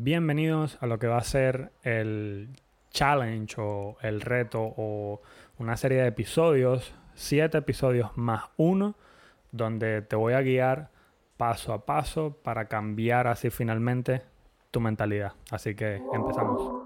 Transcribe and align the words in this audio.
Bienvenidos 0.00 0.78
a 0.80 0.86
lo 0.86 1.00
que 1.00 1.08
va 1.08 1.16
a 1.16 1.24
ser 1.24 1.72
el 1.82 2.50
challenge 2.92 3.56
o 3.58 3.96
el 4.00 4.20
reto 4.20 4.62
o 4.62 5.20
una 5.58 5.76
serie 5.76 6.02
de 6.02 6.06
episodios, 6.06 6.94
siete 7.16 7.58
episodios 7.58 8.16
más 8.16 8.44
uno, 8.56 8.94
donde 9.50 10.02
te 10.02 10.14
voy 10.14 10.34
a 10.34 10.40
guiar 10.42 10.90
paso 11.36 11.72
a 11.72 11.84
paso 11.84 12.30
para 12.44 12.66
cambiar 12.66 13.26
así 13.26 13.50
finalmente 13.50 14.22
tu 14.70 14.78
mentalidad. 14.78 15.32
Así 15.50 15.74
que 15.74 15.96
empezamos. 16.12 16.77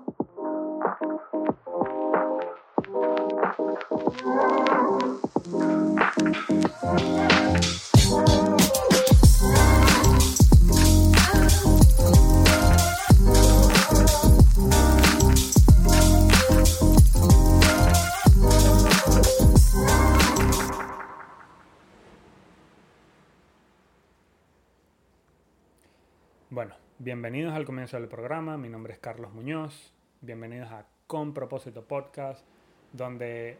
Bueno, 26.52 26.74
bienvenidos 26.98 27.54
al 27.54 27.64
comienzo 27.64 27.96
del 27.96 28.10
programa. 28.10 28.58
Mi 28.58 28.68
nombre 28.68 28.92
es 28.92 28.98
Carlos 28.98 29.32
Muñoz. 29.32 29.94
Bienvenidos 30.20 30.70
a 30.70 30.84
Con 31.06 31.32
Propósito 31.32 31.82
Podcast, 31.88 32.44
donde, 32.92 33.56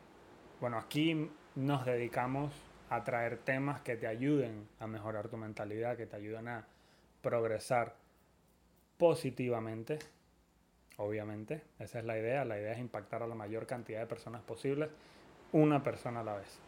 bueno, 0.60 0.77
aquí 0.77 1.30
nos 1.55 1.87
dedicamos 1.87 2.52
a 2.91 3.02
traer 3.02 3.38
temas 3.38 3.80
que 3.80 3.96
te 3.96 4.06
ayuden 4.06 4.68
a 4.78 4.87
mejorar 4.87 5.28
tu 5.28 5.38
mentalidad, 5.38 5.96
que 5.96 6.05
te 6.05 6.16
ayuden 6.16 6.48
a 6.48 6.66
progresar 7.23 7.96
positivamente. 8.98 9.98
Obviamente, 10.98 11.62
esa 11.79 11.98
es 11.98 12.04
la 12.04 12.18
idea. 12.18 12.45
La 12.45 12.59
idea 12.59 12.73
es 12.73 12.79
impactar 12.79 13.23
a 13.23 13.27
la 13.27 13.34
mayor 13.34 13.66
cantidad 13.66 14.01
de 14.01 14.06
personas 14.06 14.43
posibles, 14.43 14.90
una 15.52 15.82
persona 15.82 16.21
a 16.21 16.24
la 16.24 16.34
vez. 16.34 16.59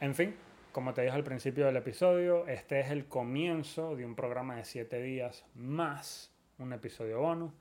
En 0.00 0.16
fin, 0.16 0.34
como 0.74 0.92
te 0.92 1.02
dije 1.02 1.14
al 1.14 1.22
principio 1.22 1.66
del 1.66 1.76
episodio, 1.76 2.48
este 2.48 2.80
es 2.80 2.90
el 2.90 3.06
comienzo 3.06 3.94
de 3.94 4.04
un 4.04 4.16
programa 4.16 4.56
de 4.56 4.64
7 4.64 5.00
días 5.00 5.44
más 5.54 6.32
un 6.58 6.72
episodio 6.72 7.20
bonus, 7.20 7.52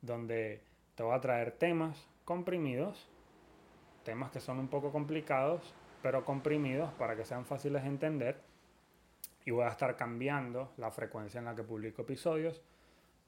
donde 0.00 0.62
te 0.94 1.02
voy 1.02 1.14
a 1.14 1.20
traer 1.20 1.52
temas 1.52 2.08
comprimidos, 2.24 3.10
temas 4.04 4.30
que 4.30 4.40
son 4.40 4.58
un 4.58 4.68
poco 4.68 4.90
complicados, 4.90 5.74
pero 6.02 6.24
comprimidos 6.24 6.90
para 6.94 7.14
que 7.14 7.26
sean 7.26 7.44
fáciles 7.44 7.82
de 7.82 7.88
entender. 7.88 8.40
Y 9.44 9.50
voy 9.50 9.64
a 9.64 9.68
estar 9.68 9.94
cambiando 9.94 10.72
la 10.78 10.90
frecuencia 10.90 11.40
en 11.40 11.44
la 11.44 11.54
que 11.54 11.62
publico 11.62 12.02
episodios 12.02 12.62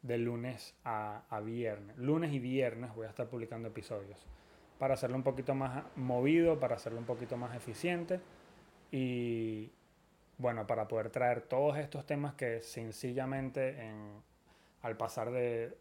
de 0.01 0.17
lunes 0.17 0.75
a, 0.85 1.25
a 1.29 1.41
viernes. 1.41 1.99
Lunes 1.99 2.33
y 2.33 2.39
viernes 2.39 2.95
voy 2.95 3.07
a 3.07 3.11
estar 3.11 3.27
publicando 3.27 3.69
episodios 3.69 4.27
para 4.79 4.95
hacerlo 4.95 5.17
un 5.17 5.23
poquito 5.23 5.55
más 5.55 5.85
movido, 5.97 6.59
para 6.59 6.77
hacerlo 6.77 6.99
un 6.99 7.05
poquito 7.05 7.37
más 7.37 7.55
eficiente 7.55 8.21
y 8.91 9.71
bueno, 10.39 10.67
para 10.67 10.87
poder 10.87 11.11
traer 11.11 11.43
todos 11.43 11.77
estos 11.79 12.07
temas 12.07 12.35
que 12.35 12.63
sencillamente 12.63 13.81
en, 13.85 14.23
al 14.83 14.97
pasar 14.97 15.31
de 15.31 15.77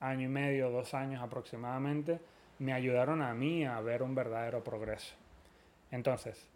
año 0.00 0.26
y 0.26 0.30
medio, 0.30 0.70
dos 0.70 0.94
años 0.94 1.22
aproximadamente, 1.22 2.20
me 2.60 2.72
ayudaron 2.72 3.22
a 3.22 3.34
mí 3.34 3.64
a 3.64 3.80
ver 3.80 4.02
un 4.02 4.14
verdadero 4.14 4.62
progreso. 4.62 5.14
Entonces, 5.90 6.48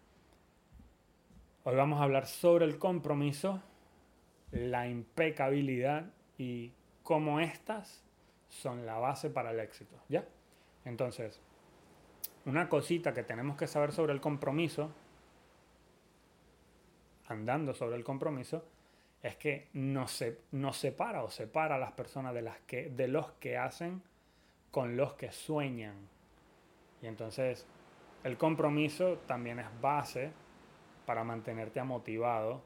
hoy 1.63 1.75
vamos 1.75 1.99
a 1.99 2.03
hablar 2.03 2.27
sobre 2.27 2.65
el 2.65 2.79
compromiso, 2.79 3.61
la 4.51 4.87
impecabilidad 4.87 6.05
y 6.37 6.71
cómo 7.03 7.39
estas 7.39 8.01
son 8.49 8.85
la 8.85 8.97
base 8.99 9.29
para 9.29 9.51
el 9.51 9.59
éxito, 9.59 9.95
¿ya? 10.07 10.23
Entonces, 10.85 11.41
una 12.45 12.69
cosita 12.69 13.13
que 13.13 13.23
tenemos 13.23 13.57
que 13.57 13.67
saber 13.67 13.91
sobre 13.91 14.13
el 14.13 14.21
compromiso 14.21 14.91
andando 17.27 17.73
sobre 17.73 17.95
el 17.95 18.03
compromiso 18.03 18.65
es 19.21 19.37
que 19.37 19.69
nos, 19.73 20.11
se, 20.11 20.41
nos 20.51 20.77
separa 20.77 21.23
o 21.23 21.29
separa 21.29 21.75
a 21.75 21.79
las 21.79 21.93
personas 21.93 22.33
de, 22.33 22.41
las 22.41 22.59
que, 22.61 22.89
de 22.89 23.07
los 23.07 23.31
que 23.33 23.57
hacen 23.57 24.01
con 24.69 24.97
los 24.97 25.13
que 25.13 25.31
sueñan. 25.31 25.95
Y 27.01 27.07
entonces 27.07 27.65
el 28.23 28.37
compromiso 28.37 29.19
también 29.25 29.59
es 29.59 29.67
base 29.81 30.31
para 31.05 31.23
mantenerte 31.23 31.81
motivado 31.83 32.63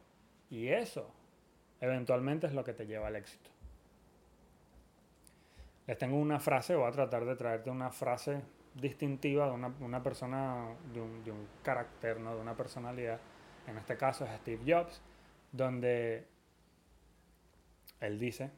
y 0.49 0.67
eso 0.69 1.09
eventualmente 1.79 2.47
es 2.47 2.53
lo 2.53 2.63
que 2.63 2.73
te 2.73 2.87
lleva 2.87 3.07
al 3.07 3.15
éxito. 3.15 3.51
Les 5.85 5.97
tengo 5.97 6.17
una 6.17 6.39
frase, 6.39 6.75
voy 6.75 6.87
a 6.87 6.91
tratar 6.91 7.23
de 7.23 7.35
traerte 7.35 7.69
una 7.69 7.91
frase 7.91 8.41
distintiva 8.73 9.45
de 9.45 9.51
una, 9.51 9.73
una 9.79 10.03
persona, 10.03 10.75
de 10.91 11.01
un, 11.01 11.23
de 11.23 11.31
un 11.31 11.47
carácter, 11.63 12.19
¿no? 12.19 12.35
de 12.35 12.41
una 12.41 12.55
personalidad 12.55 13.19
en 13.67 13.77
este 13.77 13.97
caso 13.97 14.25
es 14.25 14.31
Steve 14.39 14.63
Jobs, 14.65 15.01
donde 15.51 16.25
él 17.99 18.19
dice, 18.19 18.49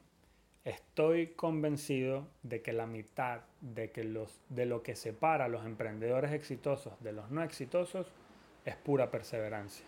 estoy 0.64 1.28
convencido 1.34 2.28
de 2.44 2.62
que 2.62 2.74
la 2.74 2.86
mitad 2.86 3.42
de, 3.62 3.92
que 3.92 4.04
los, 4.04 4.40
de 4.50 4.66
lo 4.66 4.84
que 4.84 4.96
separa 4.96 5.46
a 5.46 5.48
los 5.48 5.66
emprendedores 5.66 6.32
exitosos 6.32 6.94
de 7.02 7.12
los 7.12 7.30
no 7.32 7.44
exitosos 7.44 8.12
es 8.66 8.76
pura 8.76 9.10
perseverancia. 9.10 9.86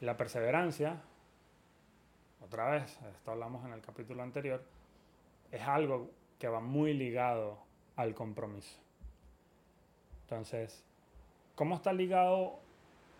La 0.00 0.16
perseverancia, 0.16 1.00
otra 2.44 2.70
vez, 2.70 2.98
esto 3.14 3.30
hablamos 3.32 3.64
en 3.64 3.72
el 3.72 3.80
capítulo 3.80 4.22
anterior, 4.22 4.62
es 5.50 5.62
algo 5.62 6.10
que 6.38 6.48
va 6.48 6.60
muy 6.60 6.92
ligado 6.92 7.58
al 7.96 8.14
compromiso. 8.14 8.78
Entonces, 10.24 10.84
¿cómo 11.54 11.76
está 11.76 11.92
ligado 11.92 12.60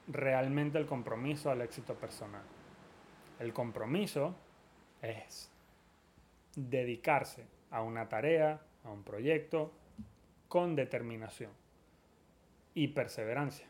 realmente 0.09 0.79
el 0.79 0.87
compromiso 0.87 1.51
al 1.51 1.63
éxito 1.63 1.95
personal. 1.95 2.43
El 3.39 3.53
compromiso 3.53 4.35
es 5.03 5.51
dedicarse 6.55 7.45
a 7.71 7.83
una 7.83 8.09
tarea, 8.09 8.61
a 8.85 8.91
un 8.91 9.03
proyecto, 9.03 9.73
con 10.49 10.75
determinación 10.77 11.51
y 12.75 12.89
perseverancia. 12.89 13.67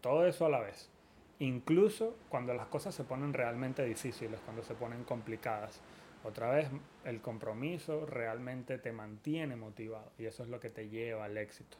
Todo 0.00 0.26
eso 0.26 0.46
a 0.46 0.50
la 0.50 0.60
vez. 0.60 0.90
Incluso 1.38 2.16
cuando 2.28 2.54
las 2.54 2.66
cosas 2.66 2.94
se 2.94 3.04
ponen 3.04 3.32
realmente 3.32 3.84
difíciles, 3.84 4.40
cuando 4.40 4.62
se 4.62 4.74
ponen 4.74 5.04
complicadas. 5.04 5.80
Otra 6.24 6.50
vez, 6.50 6.68
el 7.04 7.20
compromiso 7.20 8.06
realmente 8.06 8.78
te 8.78 8.92
mantiene 8.92 9.54
motivado 9.54 10.10
y 10.18 10.24
eso 10.24 10.42
es 10.42 10.48
lo 10.48 10.58
que 10.58 10.70
te 10.70 10.88
lleva 10.88 11.26
al 11.26 11.36
éxito. 11.36 11.76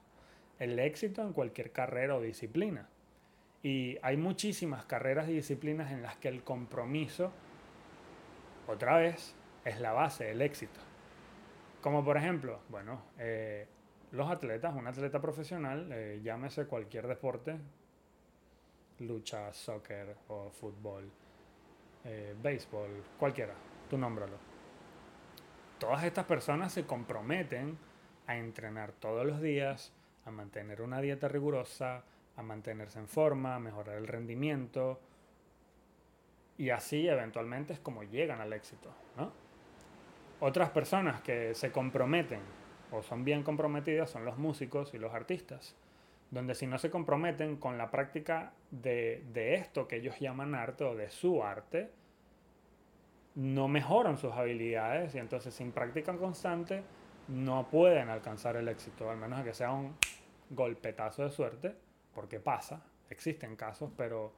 El 0.58 0.78
éxito 0.78 1.22
en 1.22 1.32
cualquier 1.32 1.72
carrera 1.72 2.16
o 2.16 2.20
disciplina. 2.20 2.88
Y 3.66 3.98
hay 4.00 4.16
muchísimas 4.16 4.84
carreras 4.84 5.28
y 5.28 5.32
disciplinas 5.32 5.90
en 5.90 6.00
las 6.00 6.16
que 6.18 6.28
el 6.28 6.44
compromiso, 6.44 7.32
otra 8.68 8.96
vez, 8.96 9.34
es 9.64 9.80
la 9.80 9.90
base 9.90 10.26
del 10.26 10.40
éxito. 10.40 10.78
Como 11.80 12.04
por 12.04 12.16
ejemplo, 12.16 12.60
bueno, 12.68 13.02
eh, 13.18 13.66
los 14.12 14.30
atletas, 14.30 14.72
un 14.76 14.86
atleta 14.86 15.20
profesional, 15.20 15.88
eh, 15.90 16.20
llámese 16.22 16.66
cualquier 16.66 17.08
deporte, 17.08 17.56
lucha, 19.00 19.52
soccer 19.52 20.16
o 20.28 20.48
fútbol, 20.52 21.10
eh, 22.04 22.36
béisbol, 22.40 23.02
cualquiera, 23.18 23.54
tú 23.90 23.98
nómbralo. 23.98 24.36
Todas 25.80 26.04
estas 26.04 26.24
personas 26.24 26.72
se 26.72 26.86
comprometen 26.86 27.76
a 28.28 28.36
entrenar 28.36 28.92
todos 28.92 29.26
los 29.26 29.40
días, 29.40 29.92
a 30.24 30.30
mantener 30.30 30.82
una 30.82 31.00
dieta 31.00 31.26
rigurosa, 31.26 32.04
a 32.36 32.42
mantenerse 32.42 32.98
en 32.98 33.08
forma, 33.08 33.54
a 33.54 33.58
mejorar 33.58 33.96
el 33.96 34.06
rendimiento. 34.06 35.00
Y 36.58 36.70
así 36.70 37.08
eventualmente 37.08 37.72
es 37.72 37.80
como 37.80 38.02
llegan 38.02 38.40
al 38.40 38.52
éxito. 38.52 38.90
Otras 40.40 40.70
personas 40.70 41.20
que 41.22 41.54
se 41.54 41.72
comprometen 41.72 42.40
o 42.92 43.02
son 43.02 43.24
bien 43.24 43.42
comprometidas 43.42 44.10
son 44.10 44.24
los 44.24 44.38
músicos 44.38 44.94
y 44.94 44.98
los 44.98 45.12
artistas, 45.12 45.74
donde 46.30 46.54
si 46.54 46.66
no 46.66 46.78
se 46.78 46.90
comprometen 46.90 47.56
con 47.56 47.78
la 47.78 47.90
práctica 47.90 48.52
de, 48.70 49.24
de 49.32 49.54
esto 49.54 49.88
que 49.88 49.96
ellos 49.96 50.18
llaman 50.20 50.54
arte 50.54 50.84
o 50.84 50.94
de 50.94 51.10
su 51.10 51.42
arte, 51.42 51.90
no 53.34 53.68
mejoran 53.68 54.16
sus 54.16 54.32
habilidades 54.32 55.14
y 55.14 55.18
entonces 55.18 55.54
sin 55.54 55.72
práctica 55.72 56.16
constante 56.16 56.82
no 57.28 57.68
pueden 57.68 58.08
alcanzar 58.08 58.56
el 58.56 58.68
éxito, 58.68 59.10
al 59.10 59.16
menos 59.16 59.42
que 59.44 59.52
sea 59.52 59.72
un 59.72 59.94
golpetazo 60.50 61.24
de 61.24 61.30
suerte 61.30 61.85
porque 62.16 62.40
pasa, 62.40 62.80
existen 63.10 63.56
casos, 63.56 63.90
pero 63.94 64.32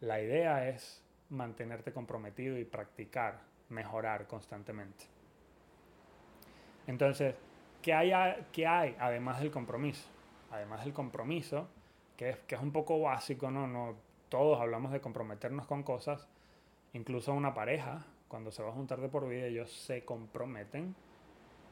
la 0.00 0.20
idea 0.20 0.68
es 0.68 1.02
mantenerte 1.30 1.90
comprometido 1.90 2.58
y 2.58 2.64
practicar, 2.66 3.40
mejorar 3.70 4.26
constantemente. 4.26 5.06
Entonces, 6.86 7.34
¿qué 7.80 7.94
hay, 7.94 8.12
qué 8.52 8.66
hay 8.66 8.94
además 9.00 9.40
del 9.40 9.50
compromiso? 9.50 10.06
Además 10.50 10.84
del 10.84 10.92
compromiso, 10.92 11.68
que 12.18 12.28
es, 12.28 12.38
que 12.40 12.54
es 12.54 12.60
un 12.60 12.70
poco 12.70 13.00
básico, 13.00 13.50
¿no? 13.50 13.66
¿no? 13.66 13.96
Todos 14.28 14.60
hablamos 14.60 14.92
de 14.92 15.00
comprometernos 15.00 15.66
con 15.66 15.82
cosas, 15.82 16.28
incluso 16.92 17.32
una 17.32 17.54
pareja, 17.54 18.04
cuando 18.28 18.52
se 18.52 18.62
va 18.62 18.68
a 18.68 18.72
juntar 18.72 19.00
de 19.00 19.08
por 19.08 19.26
vida, 19.26 19.46
ellos 19.46 19.72
se 19.72 20.04
comprometen. 20.04 20.94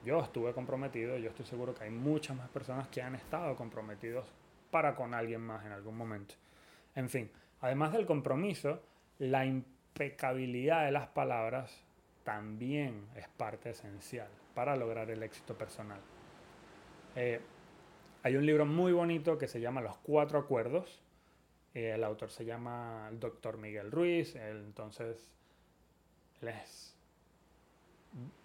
Yo 0.07 0.21
estuve 0.21 0.55
comprometido, 0.55 1.19
yo 1.19 1.29
estoy 1.29 1.45
seguro 1.45 1.75
que 1.75 1.85
hay 1.85 1.91
muchas 1.91 2.35
más 2.35 2.49
personas 2.49 2.89
que 2.89 3.03
han 3.03 3.15
estado 3.15 3.55
comprometidos 3.57 4.25
para 4.75 4.97
con 4.97 5.15
alguien 5.15 5.41
más 5.41 5.65
en 5.65 5.71
algún 5.71 5.97
momento. 5.97 6.35
En 6.97 7.09
fin, 7.09 7.31
además 7.61 7.93
del 7.93 8.07
compromiso, 8.07 8.83
la 9.21 9.47
impecabilidad 9.47 10.85
de 10.85 10.91
las 10.91 11.07
palabras 11.07 11.85
también 12.25 13.07
es 13.15 13.29
parte 13.29 13.71
esencial 13.71 14.27
para 14.53 14.75
lograr 14.75 15.09
el 15.13 15.23
éxito 15.23 15.57
personal. 15.57 16.01
Eh, 17.15 17.41
hay 18.25 18.35
un 18.35 18.45
libro 18.45 18.67
muy 18.67 18.91
bonito 18.93 19.39
que 19.39 19.47
se 19.47 19.61
llama 19.61 19.81
Los 19.81 19.97
Cuatro 19.99 20.41
Acuerdos. 20.41 21.05
Eh, 21.73 21.93
el 21.93 22.03
autor 22.03 22.33
se 22.33 22.45
llama 22.45 23.07
el 23.13 23.21
doctor 23.21 23.59
Miguel 23.59 23.93
Ruiz. 23.93 24.35
entonces, 24.35 25.31
él 26.43 26.49
es 26.49 26.97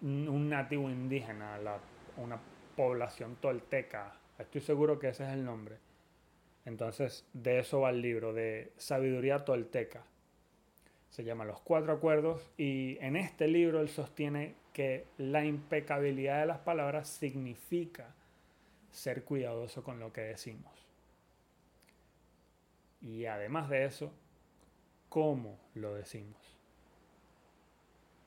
un 0.00 0.48
nativo 0.48 0.88
indígena, 0.88 1.58
una 2.18 2.38
población 2.76 3.34
tolteca. 3.40 4.12
Estoy 4.38 4.60
seguro 4.60 4.96
que 4.96 5.08
ese 5.08 5.24
es 5.24 5.30
el 5.30 5.44
nombre. 5.44 5.89
Entonces, 6.64 7.26
de 7.32 7.60
eso 7.60 7.80
va 7.80 7.90
el 7.90 8.02
libro, 8.02 8.32
de 8.32 8.72
sabiduría 8.76 9.44
tolteca 9.44 10.04
se 11.10 11.24
llama 11.24 11.44
Los 11.44 11.60
Cuatro 11.60 11.92
Acuerdos, 11.92 12.48
y 12.56 12.96
en 13.00 13.16
este 13.16 13.48
libro 13.48 13.80
él 13.80 13.88
sostiene 13.88 14.54
que 14.72 15.06
la 15.18 15.44
impecabilidad 15.44 16.40
de 16.40 16.46
las 16.46 16.58
palabras 16.58 17.08
significa 17.08 18.14
ser 18.92 19.24
cuidadoso 19.24 19.82
con 19.82 19.98
lo 19.98 20.12
que 20.12 20.20
decimos. 20.22 20.72
Y 23.02 23.26
además 23.26 23.68
de 23.68 23.84
eso, 23.84 24.12
cómo 25.08 25.58
lo 25.74 25.94
decimos. 25.94 26.38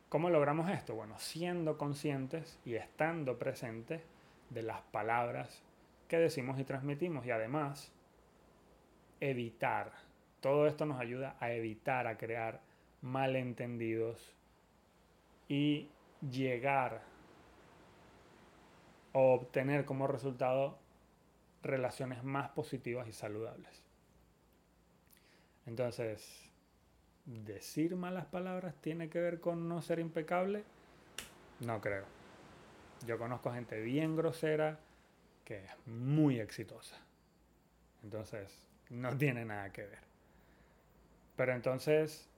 ¿Cómo 0.09 0.29
logramos 0.29 0.69
esto? 0.69 0.93
Bueno, 0.93 1.17
siendo 1.19 1.77
conscientes 1.77 2.59
y 2.65 2.75
estando 2.75 3.39
presentes 3.39 4.01
de 4.49 4.61
las 4.61 4.81
palabras 4.81 5.63
que 6.07 6.17
decimos 6.17 6.59
y 6.59 6.65
transmitimos 6.65 7.25
y 7.25 7.31
además 7.31 7.91
evitar. 9.19 9.91
Todo 10.41 10.67
esto 10.67 10.85
nos 10.85 10.99
ayuda 10.99 11.35
a 11.39 11.51
evitar, 11.51 12.07
a 12.07 12.17
crear 12.17 12.61
malentendidos 13.01 14.33
y 15.47 15.89
llegar 16.21 17.01
o 19.13 19.33
obtener 19.33 19.85
como 19.85 20.07
resultado 20.07 20.77
relaciones 21.61 22.23
más 22.23 22.49
positivas 22.49 23.07
y 23.07 23.13
saludables. 23.13 23.83
Entonces, 25.65 26.51
¿decir 27.25 27.95
malas 27.95 28.25
palabras 28.25 28.75
tiene 28.81 29.09
que 29.09 29.19
ver 29.19 29.39
con 29.39 29.69
no 29.69 29.81
ser 29.81 29.99
impecable? 29.99 30.63
No 31.61 31.79
creo. 31.79 32.05
Yo 33.07 33.17
conozco 33.17 33.53
gente 33.53 33.81
bien 33.81 34.15
grosera 34.15 34.79
que 35.45 35.65
es 35.65 35.87
muy 35.87 36.39
exitosa. 36.39 36.97
Entonces, 38.03 38.67
no 38.89 39.17
tiene 39.17 39.45
nada 39.45 39.71
que 39.71 39.83
ver. 39.83 40.03
Pero 41.35 41.53
entonces, 41.53 42.29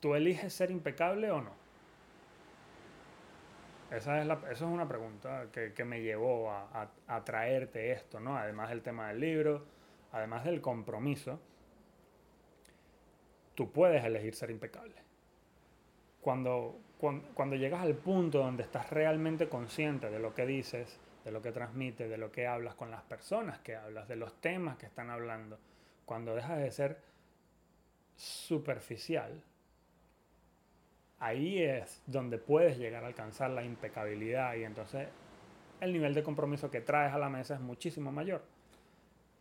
¿Tú 0.00 0.14
eliges 0.14 0.52
ser 0.52 0.70
impecable 0.70 1.30
o 1.30 1.40
no? 1.40 1.50
Esa 3.90 4.20
es, 4.20 4.26
la, 4.26 4.34
eso 4.34 4.66
es 4.66 4.72
una 4.72 4.86
pregunta 4.86 5.46
que, 5.50 5.84
me 5.84 6.02
llevó 6.02 6.50
a, 6.52 7.24
traerte 7.24 7.90
esto, 7.92 8.20
¿no? 8.20 8.36
Además 8.36 8.68
del 8.68 8.82
tema 8.82 9.08
del 9.08 9.20
libro, 9.20 9.64
además 10.12 10.44
del 10.44 10.60
compromiso, 10.60 11.40
tú 13.54 13.72
puedes 13.72 14.04
elegir 14.04 14.34
ser 14.34 14.50
impecable. 14.50 14.94
Cuando, 16.20 16.78
cuando, 16.98 17.26
cuando, 17.32 17.56
llegas 17.56 17.80
al 17.80 17.94
punto 17.94 18.38
donde 18.38 18.62
estás 18.62 18.90
realmente 18.90 19.48
consciente 19.48 20.10
de 20.10 20.18
lo 20.18 20.34
que 20.34 20.44
dices, 20.44 21.00
de 21.28 21.32
lo 21.32 21.42
que 21.42 21.52
transmites, 21.52 22.08
de 22.08 22.16
lo 22.16 22.32
que 22.32 22.46
hablas 22.46 22.74
con 22.74 22.90
las 22.90 23.02
personas 23.02 23.58
que 23.58 23.76
hablas, 23.76 24.08
de 24.08 24.16
los 24.16 24.40
temas 24.40 24.78
que 24.78 24.86
están 24.86 25.10
hablando, 25.10 25.58
cuando 26.06 26.34
dejas 26.34 26.58
de 26.58 26.70
ser 26.70 26.98
superficial, 28.16 29.42
ahí 31.18 31.62
es 31.62 32.02
donde 32.06 32.38
puedes 32.38 32.78
llegar 32.78 33.04
a 33.04 33.08
alcanzar 33.08 33.50
la 33.50 33.62
impecabilidad 33.62 34.54
y 34.54 34.64
entonces 34.64 35.08
el 35.80 35.92
nivel 35.92 36.14
de 36.14 36.22
compromiso 36.22 36.70
que 36.70 36.80
traes 36.80 37.12
a 37.12 37.18
la 37.18 37.28
mesa 37.28 37.56
es 37.56 37.60
muchísimo 37.60 38.10
mayor. 38.10 38.42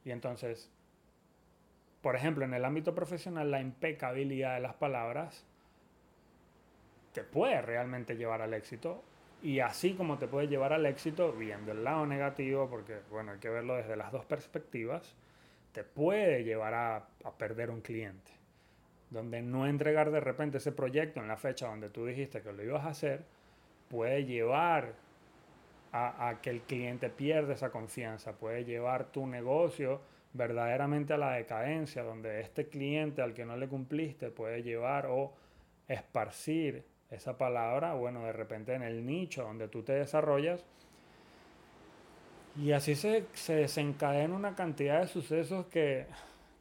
Y 0.04 0.12
entonces, 0.12 0.70
por 2.02 2.18
ejemplo, 2.18 2.44
en 2.44 2.54
el 2.54 2.66
ámbito 2.66 2.94
profesional, 2.94 3.50
la 3.50 3.62
impecabilidad 3.62 4.56
de 4.56 4.60
las 4.60 4.74
palabras 4.74 5.46
te 7.14 7.24
puede 7.24 7.62
realmente 7.62 8.18
llevar 8.18 8.42
al 8.42 8.54
éxito. 8.54 9.06
Y 9.42 9.60
así 9.60 9.94
como 9.94 10.18
te 10.18 10.28
puede 10.28 10.48
llevar 10.48 10.74
al 10.74 10.86
éxito, 10.86 11.32
viendo 11.32 11.72
el 11.72 11.84
lado 11.84 12.06
negativo, 12.06 12.70
porque 12.70 13.00
bueno, 13.12 13.34
hay 13.34 13.40
que 13.40 13.50
verlo 13.50 13.76
desde 13.76 13.96
las 13.96 14.12
dos 14.12 14.26
perspectivas, 14.26 15.16
te 15.74 15.84
puede 15.84 16.44
llevar 16.44 16.74
a, 16.74 16.96
a 17.24 17.32
perder 17.38 17.70
un 17.70 17.82
cliente. 17.82 18.32
Donde 19.10 19.42
no 19.42 19.68
entregar 19.68 20.12
de 20.12 20.20
repente 20.20 20.58
ese 20.58 20.72
proyecto 20.72 21.20
en 21.20 21.28
la 21.28 21.38
fecha 21.38 21.68
donde 21.68 21.90
tú 21.90 22.06
dijiste 22.06 22.42
que 22.42 22.52
lo 22.52 22.64
ibas 22.64 22.86
a 22.86 22.90
hacer, 22.90 23.24
puede 23.90 24.26
llevar 24.26 24.94
a, 25.92 26.40
que 26.42 26.50
el 26.50 26.62
cliente 26.62 27.10
pierda 27.10 27.54
esa 27.54 27.72
confianza, 27.72 28.34
puede 28.34 28.66
llevar 28.66 29.12
tu 29.12 29.26
negocio 29.26 30.02
verdaderamente 30.34 31.14
a 31.14 31.18
la 31.18 31.32
decadencia, 31.32 32.04
donde 32.04 32.42
este 32.42 32.68
cliente 32.68 33.22
al 33.22 33.34
que 33.34 33.46
no 33.46 33.58
le 33.58 33.68
cumpliste 33.68 34.30
puede 34.30 34.62
llevar 34.62 35.08
o 35.08 35.34
esparcir 35.88 36.84
esa 37.10 37.38
palabra, 37.38 37.94
bueno, 37.94 38.24
de 38.26 38.34
repente 38.34 38.74
en 38.74 38.84
el 38.84 39.06
nicho 39.06 39.44
donde 39.44 39.68
tú 39.68 39.84
te 39.84 39.94
desarrollas. 39.94 40.64
Y 42.56 42.72
así 42.72 42.96
se, 42.96 43.26
se 43.34 43.56
desencadena 43.56 44.36
una 44.36 44.56
cantidad 44.56 45.02
de 45.02 45.08
sucesos 45.08 45.68
que 45.68 46.08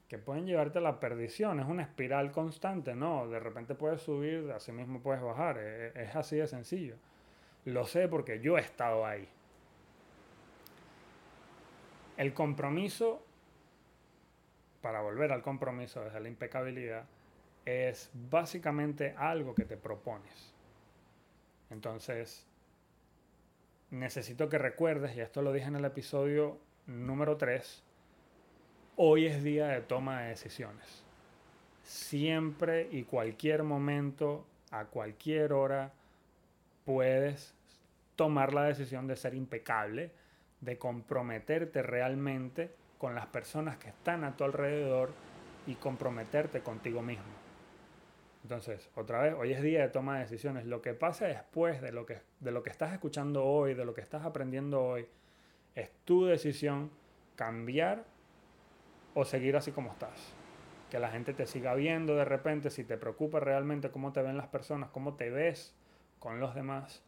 que 0.09 0.19
pueden 0.19 0.47
llevarte 0.47 0.79
a 0.79 0.83
la 0.83 1.01
perdición. 1.01 1.61
Es 1.61 1.67
una 1.67 1.83
espiral 1.83 2.31
constante, 2.31 2.95
¿no? 2.95 3.29
De 3.29 3.41
repente 3.41 3.75
puedes 3.75 4.03
subir, 4.03 4.51
así 4.53 4.73
mismo 4.73 5.01
puedes 5.01 5.23
bajar. 5.23 5.59
E, 5.59 5.89
e, 5.89 6.03
es, 6.05 6.17
así 6.17 6.37
de 6.37 6.47
sencillo. 6.47 6.97
Lo 7.65 7.87
sé 7.87 8.09
porque 8.09 8.41
yo 8.41 8.57
he 8.57 8.61
estado 8.61 9.05
ahí. 9.05 9.29
El 12.17 12.33
compromiso, 12.33 13.23
para 14.81 15.01
volver 15.03 15.33
al 15.33 15.43
compromiso 15.43 16.03
desde 16.03 16.21
la 16.21 16.29
impecabilidad, 16.29 17.05
es 17.67 18.11
básicamente 18.15 19.15
algo 19.19 19.55
que 19.55 19.65
te 19.65 19.77
propones. 19.77 20.55
Entonces, 21.69 22.47
necesito 23.91 24.49
que 24.49 24.57
recuerdes, 24.57 25.17
y 25.17 25.21
esto 25.21 25.43
lo 25.43 25.53
dije 25.53 25.67
en 25.67 25.77
el 25.77 25.85
episodio 25.85 26.59
número 26.87 27.37
3, 27.37 27.83
hoy 28.97 29.27
es 29.27 29.43
día 29.43 29.67
de 29.67 29.81
toma 29.81 30.23
de 30.23 30.29
decisiones. 30.29 31.03
Siempre 31.83 32.89
y 32.91 33.03
cualquier 33.03 33.65
momento, 33.65 34.47
a 34.71 34.85
cualquier 34.85 35.53
hora, 35.53 35.93
puedes 36.85 37.53
tomar 38.15 38.55
la 38.55 38.63
decisión 38.63 39.09
de 39.09 39.17
ser 39.17 39.35
impecable, 39.35 40.13
de 40.61 40.79
comprometerte 40.79 41.83
realmente 41.83 42.71
con 42.99 43.15
las 43.15 43.27
personas 43.27 43.77
que 43.77 43.89
están 43.89 44.23
a 44.25 44.37
tu 44.37 44.45
alrededor 44.45 45.13
y 45.67 45.75
comprometerte 45.75 46.61
contigo 46.61 47.03
mismo. 47.03 47.46
Entonces, 48.47 48.89
otra 48.95 49.23
vez, 49.23 49.35
hoy 49.37 49.53
es 49.53 49.61
día 49.61 49.81
de 49.81 49.89
toma 49.89 50.15
de 50.15 50.21
decisiones. 50.21 50.67
Lo 50.67 50.81
que 50.81 50.95
pasa 50.95 51.27
después 51.27 51.83
de 51.83 51.91
lo 51.91 52.07
que, 52.07 52.21
de 52.39 52.53
lo 52.53 52.63
que 52.63 52.71
estás 52.71 52.93
escuchando 52.93 53.45
hoy, 53.45 53.75
de 53.75 53.85
lo 53.85 53.93
que 53.93 54.01
estás 54.01 54.25
aprendiendo 54.25 54.85
hoy, 54.85 55.05
es 55.75 55.91
tu 56.05 56.27
decisión 56.27 56.93
cambiar 57.35 58.05
o 59.15 59.25
seguir 59.25 59.57
así 59.57 59.73
como 59.73 59.91
estás. 59.91 60.33
Que 60.93 61.01
la 61.01 61.11
gente 61.11 61.35
te 61.35 61.45
siga 61.45 61.75
viendo 61.75 62.15
de 62.15 62.25
repente, 62.25 62.71
si 62.71 62.85
te 62.85 62.97
preocupa 62.97 63.41
realmente 63.41 63.91
cómo 63.91 64.13
te 64.13 64.23
ven 64.23 64.37
las 64.37 64.47
personas, 64.47 64.91
cómo 64.91 65.15
te 65.15 65.29
ves 65.29 65.75
con 66.21 66.39
los 66.39 66.55
demás, 66.55 67.03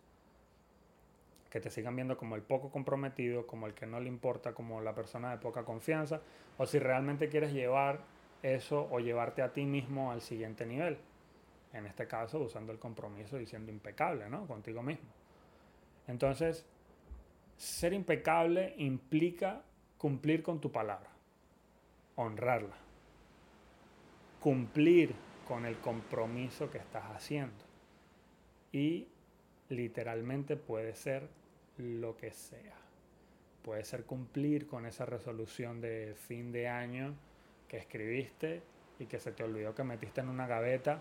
que 1.51 1.61
te 1.61 1.71
sigan 1.71 1.95
viendo 1.95 2.17
como 2.17 2.35
el 2.35 2.43
poco 2.43 2.73
comprometido, 2.73 3.47
como 3.47 3.69
el 3.69 3.75
que 3.75 3.87
no 3.87 4.01
le 4.01 4.09
importa, 4.09 4.55
como 4.55 4.81
la 4.81 4.97
persona 4.97 5.31
de 5.31 5.39
poca 5.39 5.65
confianza, 5.65 6.21
o 6.57 6.67
si 6.67 6.81
realmente 6.81 7.29
quieres 7.29 7.53
llevar 7.53 8.01
eso 8.43 8.89
o 8.91 8.99
llevarte 8.99 9.41
a 9.43 9.53
ti 9.53 9.67
mismo 9.67 10.11
al 10.11 10.21
siguiente 10.21 10.67
nivel. 10.67 10.99
En 11.73 11.87
este 11.87 12.07
caso, 12.07 12.41
usando 12.41 12.73
el 12.73 12.79
compromiso 12.79 13.39
y 13.41 13.47
siendo 13.47 13.71
impecable, 13.71 14.29
¿no? 14.29 14.47
Contigo 14.47 14.83
mismo. 14.83 15.09
Entonces, 16.07 16.65
ser 17.57 17.93
impecable 17.93 18.75
implica 18.79 19.63
cumplir 19.99 20.43
con 20.43 20.61
tu 20.61 20.73
palabra 20.73 21.11
honrarla, 22.19 22.75
cumplir 24.41 25.15
con 25.47 25.65
el 25.65 25.79
compromiso 25.79 26.69
que 26.71 26.79
estás 26.79 27.05
haciendo. 27.05 27.65
Y 28.73 29.07
literalmente 29.69 30.57
puede 30.57 30.95
ser 30.95 31.29
lo 31.77 32.17
que 32.17 32.33
sea. 32.33 32.75
Puede 33.63 33.85
ser 33.85 34.05
cumplir 34.05 34.67
con 34.67 34.85
esa 34.85 35.07
resolución 35.07 35.81
de 35.81 36.17
fin 36.27 36.51
de 36.51 36.67
año 36.67 37.15
que 37.69 37.77
escribiste 37.77 38.63
y 38.99 39.07
que 39.07 39.21
se 39.21 39.31
te 39.31 39.45
olvidó 39.45 39.75
que 39.75 39.85
metiste 39.85 40.21
en 40.21 40.29
una 40.29 40.49
gaveta 40.49 41.01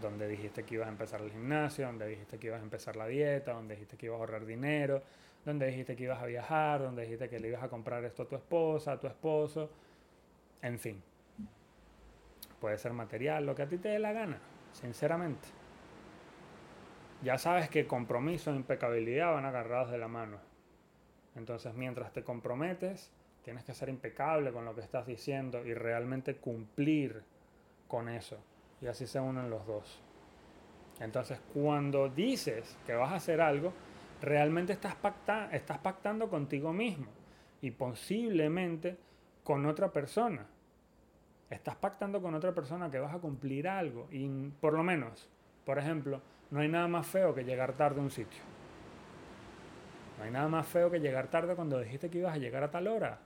donde 0.00 0.28
dijiste 0.28 0.64
que 0.64 0.76
ibas 0.76 0.88
a 0.88 0.90
empezar 0.90 1.20
el 1.20 1.30
gimnasio, 1.30 1.86
donde 1.86 2.06
dijiste 2.06 2.38
que 2.38 2.48
ibas 2.48 2.60
a 2.60 2.64
empezar 2.64 2.96
la 2.96 3.06
dieta, 3.06 3.52
donde 3.52 3.74
dijiste 3.74 3.96
que 3.96 4.06
ibas 4.06 4.16
a 4.16 4.20
ahorrar 4.20 4.46
dinero, 4.46 5.02
donde 5.44 5.66
dijiste 5.66 5.96
que 5.96 6.04
ibas 6.04 6.22
a 6.22 6.26
viajar, 6.26 6.80
donde 6.80 7.02
dijiste 7.02 7.28
que 7.28 7.38
le 7.38 7.48
ibas 7.48 7.62
a 7.62 7.68
comprar 7.68 8.04
esto 8.04 8.22
a 8.24 8.28
tu 8.28 8.36
esposa, 8.36 8.92
a 8.92 9.00
tu 9.00 9.06
esposo, 9.06 9.70
en 10.62 10.78
fin. 10.78 11.02
Puede 12.60 12.76
ser 12.78 12.92
material, 12.92 13.46
lo 13.46 13.54
que 13.54 13.62
a 13.62 13.68
ti 13.68 13.78
te 13.78 13.88
dé 13.88 13.98
la 13.98 14.12
gana, 14.12 14.38
sinceramente. 14.72 15.48
Ya 17.22 17.38
sabes 17.38 17.68
que 17.68 17.86
compromiso 17.86 18.52
e 18.52 18.56
impecabilidad 18.56 19.32
van 19.32 19.44
agarrados 19.44 19.90
de 19.90 19.98
la 19.98 20.08
mano. 20.08 20.38
Entonces, 21.36 21.74
mientras 21.74 22.12
te 22.12 22.22
comprometes, 22.22 23.10
tienes 23.42 23.64
que 23.64 23.74
ser 23.74 23.88
impecable 23.88 24.52
con 24.52 24.64
lo 24.64 24.74
que 24.74 24.80
estás 24.80 25.06
diciendo 25.06 25.64
y 25.64 25.74
realmente 25.74 26.36
cumplir 26.36 27.22
con 27.88 28.08
eso. 28.08 28.38
Y 28.80 28.86
así 28.86 29.06
se 29.06 29.20
unen 29.20 29.50
los 29.50 29.66
dos. 29.66 30.00
Entonces, 31.00 31.40
cuando 31.52 32.08
dices 32.08 32.76
que 32.86 32.94
vas 32.94 33.12
a 33.12 33.16
hacer 33.16 33.40
algo, 33.40 33.72
realmente 34.20 34.72
estás, 34.72 34.96
estás 35.52 35.78
pactando 35.78 36.28
contigo 36.28 36.72
mismo 36.72 37.06
y 37.62 37.70
posiblemente 37.70 38.96
con 39.42 39.66
otra 39.66 39.90
persona. 39.90 40.46
Estás 41.48 41.76
pactando 41.76 42.22
con 42.22 42.34
otra 42.34 42.52
persona 42.52 42.90
que 42.90 42.98
vas 42.98 43.14
a 43.14 43.18
cumplir 43.18 43.68
algo. 43.68 44.08
Y 44.10 44.28
por 44.60 44.74
lo 44.74 44.82
menos, 44.82 45.28
por 45.64 45.78
ejemplo, 45.78 46.20
no 46.50 46.60
hay 46.60 46.68
nada 46.68 46.86
más 46.88 47.06
feo 47.06 47.34
que 47.34 47.44
llegar 47.44 47.72
tarde 47.72 48.00
a 48.00 48.02
un 48.02 48.10
sitio. 48.10 48.42
No 50.18 50.24
hay 50.24 50.30
nada 50.30 50.48
más 50.48 50.66
feo 50.66 50.90
que 50.90 51.00
llegar 51.00 51.28
tarde 51.28 51.54
cuando 51.54 51.80
dijiste 51.80 52.10
que 52.10 52.18
ibas 52.18 52.34
a 52.34 52.38
llegar 52.38 52.62
a 52.62 52.70
tal 52.70 52.86
hora. 52.88 53.18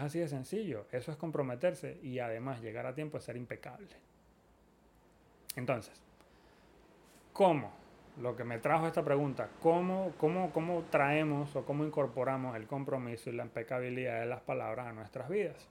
Es 0.00 0.06
así 0.06 0.18
de 0.18 0.28
sencillo. 0.28 0.86
Eso 0.92 1.12
es 1.12 1.18
comprometerse 1.18 1.98
y 2.02 2.20
además 2.20 2.62
llegar 2.62 2.86
a 2.86 2.94
tiempo 2.94 3.18
es 3.18 3.24
ser 3.24 3.36
impecable. 3.36 3.86
Entonces, 5.56 6.00
¿cómo? 7.34 7.70
Lo 8.18 8.34
que 8.34 8.44
me 8.44 8.58
trajo 8.58 8.86
esta 8.86 9.04
pregunta, 9.04 9.50
¿cómo, 9.60 10.14
cómo, 10.16 10.52
cómo 10.52 10.84
traemos 10.90 11.54
o 11.54 11.66
cómo 11.66 11.84
incorporamos 11.84 12.56
el 12.56 12.66
compromiso 12.66 13.28
y 13.28 13.34
la 13.34 13.44
impecabilidad 13.44 14.20
de 14.20 14.26
las 14.26 14.40
palabras 14.40 14.86
a 14.86 14.92
nuestras 14.92 15.28
vidas? 15.28 15.68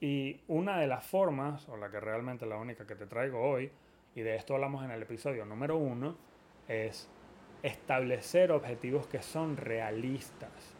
Y 0.00 0.40
una 0.46 0.78
de 0.78 0.86
las 0.86 1.04
formas, 1.04 1.68
o 1.68 1.76
la 1.76 1.90
que 1.90 1.98
realmente 1.98 2.46
la 2.46 2.56
única 2.56 2.86
que 2.86 2.94
te 2.94 3.06
traigo 3.06 3.40
hoy, 3.40 3.72
y 4.14 4.20
de 4.20 4.36
esto 4.36 4.54
hablamos 4.54 4.84
en 4.84 4.92
el 4.92 5.02
episodio 5.02 5.44
número 5.44 5.76
uno, 5.76 6.16
es 6.68 7.08
establecer 7.64 8.52
objetivos 8.52 9.08
que 9.08 9.22
son 9.22 9.56
realistas 9.56 10.76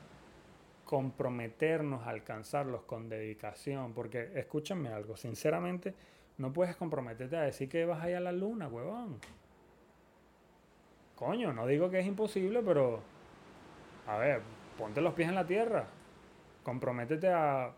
comprometernos 0.86 2.06
a 2.06 2.10
alcanzarlos 2.10 2.82
con 2.82 3.08
dedicación, 3.08 3.92
porque 3.92 4.30
escúchame 4.36 4.88
algo, 4.88 5.16
sinceramente, 5.16 5.92
no 6.38 6.52
puedes 6.52 6.76
comprometerte 6.76 7.36
a 7.36 7.42
decir 7.42 7.68
que 7.68 7.84
vas 7.84 8.02
a 8.02 8.08
ir 8.08 8.16
a 8.16 8.20
la 8.20 8.32
luna, 8.32 8.68
huevón. 8.68 9.18
Coño, 11.16 11.52
no 11.52 11.66
digo 11.66 11.90
que 11.90 11.98
es 11.98 12.06
imposible, 12.06 12.62
pero 12.62 13.00
a 14.06 14.16
ver, 14.16 14.42
ponte 14.78 15.00
los 15.00 15.12
pies 15.14 15.28
en 15.28 15.34
la 15.34 15.46
tierra. 15.46 15.86
Comprométete 16.62 17.28
a 17.28 17.72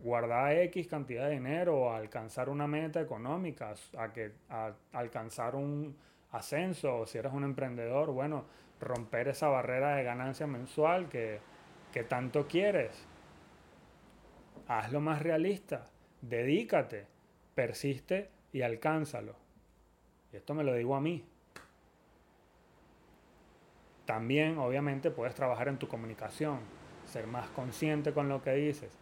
guardar 0.00 0.52
X 0.52 0.86
cantidad 0.88 1.28
de 1.28 1.34
dinero 1.34 1.90
a 1.90 1.96
alcanzar 1.96 2.50
una 2.50 2.66
meta 2.66 3.00
económica, 3.00 3.74
a, 3.96 4.12
que, 4.12 4.32
a 4.50 4.72
alcanzar 4.92 5.54
un 5.54 5.96
ascenso, 6.32 6.98
o 6.98 7.06
si 7.06 7.16
eres 7.16 7.32
un 7.32 7.44
emprendedor, 7.44 8.10
bueno, 8.10 8.44
romper 8.80 9.28
esa 9.28 9.48
barrera 9.48 9.96
de 9.96 10.04
ganancia 10.04 10.46
mensual 10.46 11.08
que 11.08 11.40
que 11.96 12.04
tanto 12.04 12.46
quieres. 12.46 13.06
Hazlo 14.68 15.00
más 15.00 15.22
realista, 15.22 15.86
dedícate, 16.20 17.06
persiste 17.54 18.28
y 18.52 18.60
alcánzalo. 18.60 19.34
Y 20.30 20.36
esto 20.36 20.52
me 20.52 20.62
lo 20.62 20.74
digo 20.74 20.94
a 20.94 21.00
mí. 21.00 21.24
También, 24.04 24.58
obviamente, 24.58 25.10
puedes 25.10 25.34
trabajar 25.34 25.68
en 25.68 25.78
tu 25.78 25.88
comunicación, 25.88 26.58
ser 27.06 27.26
más 27.26 27.48
consciente 27.48 28.12
con 28.12 28.28
lo 28.28 28.42
que 28.42 28.52
dices, 28.52 28.98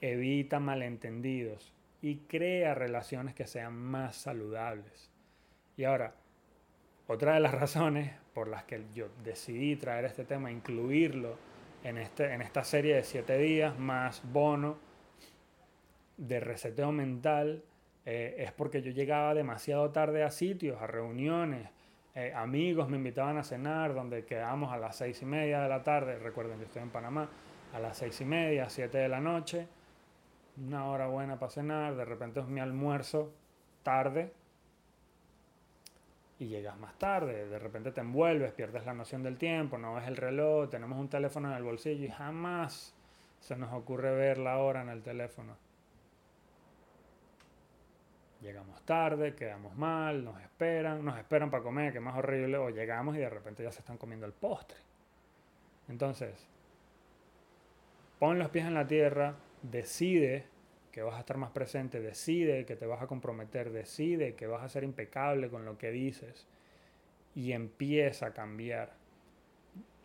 evita 0.00 0.58
malentendidos 0.58 1.72
y 2.02 2.16
crea 2.16 2.74
relaciones 2.74 3.36
que 3.36 3.46
sean 3.46 3.76
más 3.76 4.16
saludables. 4.16 5.08
Y 5.76 5.84
ahora, 5.84 6.16
otra 7.06 7.34
de 7.34 7.40
las 7.40 7.54
razones 7.60 8.10
por 8.34 8.48
las 8.48 8.64
que 8.64 8.82
yo 8.92 9.06
decidí 9.22 9.76
traer 9.76 10.06
este 10.06 10.24
tema, 10.24 10.50
incluirlo 10.50 11.53
en, 11.84 11.98
este, 11.98 12.32
en 12.32 12.40
esta 12.42 12.64
serie 12.64 12.96
de 12.96 13.04
siete 13.04 13.38
días, 13.38 13.78
más 13.78 14.22
bono 14.32 14.76
de 16.16 16.40
reseteo 16.40 16.90
mental, 16.90 17.62
eh, 18.06 18.36
es 18.38 18.52
porque 18.52 18.82
yo 18.82 18.90
llegaba 18.90 19.34
demasiado 19.34 19.90
tarde 19.90 20.24
a 20.24 20.30
sitios, 20.30 20.80
a 20.80 20.86
reuniones, 20.86 21.68
eh, 22.14 22.32
amigos 22.34 22.88
me 22.88 22.96
invitaban 22.96 23.36
a 23.36 23.44
cenar, 23.44 23.92
donde 23.94 24.24
quedábamos 24.24 24.72
a 24.72 24.78
las 24.78 24.96
seis 24.96 25.20
y 25.22 25.26
media 25.26 25.62
de 25.62 25.68
la 25.68 25.82
tarde, 25.82 26.18
recuerden 26.18 26.58
que 26.58 26.64
estoy 26.64 26.82
en 26.82 26.90
Panamá, 26.90 27.28
a 27.74 27.80
las 27.80 27.98
seis 27.98 28.18
y 28.20 28.24
media, 28.24 28.68
siete 28.70 28.98
de 28.98 29.08
la 29.08 29.20
noche, 29.20 29.66
una 30.64 30.86
hora 30.86 31.06
buena 31.08 31.38
para 31.38 31.50
cenar, 31.50 31.96
de 31.96 32.04
repente 32.04 32.40
es 32.40 32.46
mi 32.46 32.60
almuerzo 32.60 33.32
tarde, 33.82 34.32
llegas 36.48 36.78
más 36.78 36.98
tarde, 36.98 37.48
de 37.48 37.58
repente 37.58 37.92
te 37.92 38.00
envuelves, 38.00 38.52
pierdes 38.52 38.84
la 38.84 38.94
noción 38.94 39.22
del 39.22 39.38
tiempo, 39.38 39.78
no 39.78 39.94
ves 39.94 40.06
el 40.06 40.16
reloj, 40.16 40.70
tenemos 40.70 40.98
un 40.98 41.08
teléfono 41.08 41.50
en 41.50 41.56
el 41.56 41.62
bolsillo 41.62 42.04
y 42.04 42.08
jamás 42.08 42.94
se 43.40 43.56
nos 43.56 43.72
ocurre 43.72 44.14
ver 44.14 44.38
la 44.38 44.58
hora 44.58 44.82
en 44.82 44.88
el 44.88 45.02
teléfono. 45.02 45.56
Llegamos 48.40 48.82
tarde, 48.82 49.34
quedamos 49.34 49.74
mal, 49.74 50.24
nos 50.24 50.40
esperan, 50.40 51.04
nos 51.04 51.18
esperan 51.18 51.50
para 51.50 51.62
comer, 51.62 51.92
que 51.92 52.00
más 52.00 52.16
horrible, 52.16 52.58
o 52.58 52.68
llegamos 52.68 53.16
y 53.16 53.20
de 53.20 53.30
repente 53.30 53.62
ya 53.62 53.72
se 53.72 53.80
están 53.80 53.96
comiendo 53.96 54.26
el 54.26 54.32
postre. 54.32 54.76
Entonces, 55.88 56.46
pon 58.18 58.38
los 58.38 58.50
pies 58.50 58.66
en 58.66 58.74
la 58.74 58.86
tierra, 58.86 59.34
decide 59.62 60.46
que 60.94 61.02
vas 61.02 61.16
a 61.16 61.20
estar 61.20 61.38
más 61.38 61.50
presente, 61.50 62.00
decide 62.00 62.64
que 62.64 62.76
te 62.76 62.86
vas 62.86 63.02
a 63.02 63.08
comprometer, 63.08 63.72
decide 63.72 64.36
que 64.36 64.46
vas 64.46 64.62
a 64.62 64.68
ser 64.68 64.84
impecable 64.84 65.50
con 65.50 65.64
lo 65.64 65.76
que 65.76 65.90
dices 65.90 66.46
y 67.34 67.50
empieza 67.50 68.26
a 68.26 68.32
cambiar. 68.32 68.92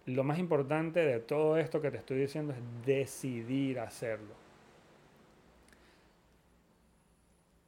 Lo 0.08 0.24
más 0.24 0.40
importante 0.40 1.02
de 1.02 1.20
todo 1.20 1.58
esto 1.58 1.80
que 1.80 1.92
te 1.92 1.98
estoy 1.98 2.18
diciendo 2.18 2.54
es 2.54 2.88
decidir 2.88 3.80
hacerlo. 3.80 4.34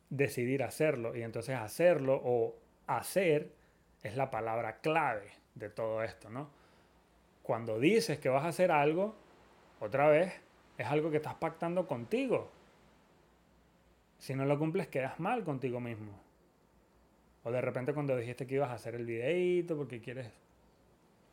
Decidir 0.10 0.64
hacerlo 0.64 1.16
y 1.16 1.22
entonces 1.22 1.56
hacerlo 1.56 2.20
o 2.24 2.56
hacer 2.88 3.52
es 4.02 4.18
la 4.18 4.32
palabra 4.32 4.78
clave 4.78 5.30
de 5.54 5.70
todo 5.70 6.02
esto, 6.02 6.32
¿no? 6.32 6.50
Cuando 7.44 7.78
dices 7.78 8.18
que 8.18 8.30
vas 8.30 8.46
a 8.46 8.48
hacer 8.48 8.72
algo, 8.72 9.14
otra 9.80 10.08
vez, 10.10 10.34
es 10.80 10.88
algo 10.88 11.12
que 11.12 11.18
estás 11.18 11.36
pactando 11.36 11.86
contigo, 11.86 12.50
si 14.22 14.36
no 14.36 14.46
lo 14.46 14.60
cumples, 14.60 14.88
quedas 14.88 15.20
mal 15.20 15.44
contigo 15.44 15.80
mismo. 15.80 16.12
O 17.44 17.50
de 17.50 17.60
repente 17.60 17.92
cuando 17.92 18.16
dijiste 18.16 18.46
que 18.46 18.54
ibas 18.54 18.70
a 18.70 18.76
hacer 18.76 18.94
el 18.94 19.04
videíto 19.04 19.76
porque 19.76 20.00
quieres 20.00 20.32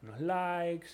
unos 0.03 0.19
likes, 0.23 0.89